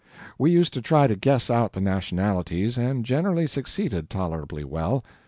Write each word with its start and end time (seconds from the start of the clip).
We 0.39 0.49
used 0.49 0.73
to 0.73 0.81
try 0.81 1.05
to 1.05 1.15
guess 1.15 1.47
out 1.51 1.73
the 1.73 1.79
nationalities, 1.79 2.75
and 2.75 3.05
generally 3.05 3.45
succeeded 3.45 4.09
tolerably 4.09 4.63
well. 4.63 5.03